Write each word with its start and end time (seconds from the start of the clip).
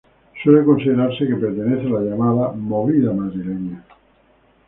Suele 0.41 0.65
considerarse 0.65 1.27
que 1.27 1.35
pertenece 1.35 1.85
a 1.85 1.91
la 1.91 2.01
llamada 2.09 2.51
movida 2.53 3.13
madrileña. 3.13 3.83